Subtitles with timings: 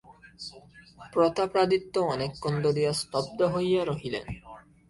[1.13, 4.25] প্রতাপাদিত্য অনেকক্ষণ ধরিয়া স্তব্ধ হইয়া রহিলেন।